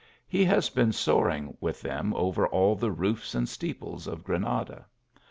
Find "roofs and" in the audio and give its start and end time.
2.91-3.47